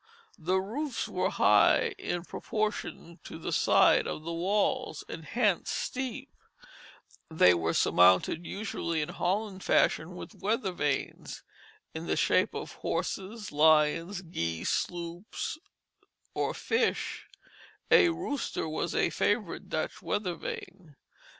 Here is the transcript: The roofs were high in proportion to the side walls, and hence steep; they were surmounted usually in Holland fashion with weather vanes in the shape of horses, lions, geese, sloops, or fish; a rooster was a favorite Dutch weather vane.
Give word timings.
The 0.39 0.59
roofs 0.59 1.07
were 1.07 1.29
high 1.29 1.93
in 1.99 2.23
proportion 2.25 3.19
to 3.23 3.37
the 3.37 3.51
side 3.51 4.07
walls, 4.07 5.03
and 5.07 5.23
hence 5.23 5.69
steep; 5.69 6.31
they 7.29 7.53
were 7.53 7.75
surmounted 7.75 8.43
usually 8.43 9.03
in 9.03 9.09
Holland 9.09 9.63
fashion 9.63 10.15
with 10.15 10.41
weather 10.41 10.71
vanes 10.71 11.43
in 11.93 12.07
the 12.07 12.15
shape 12.17 12.55
of 12.55 12.71
horses, 12.77 13.51
lions, 13.51 14.23
geese, 14.23 14.71
sloops, 14.71 15.59
or 16.33 16.55
fish; 16.55 17.27
a 17.91 18.09
rooster 18.09 18.67
was 18.67 18.95
a 18.95 19.11
favorite 19.11 19.69
Dutch 19.69 20.01
weather 20.01 20.33
vane. 20.33 20.95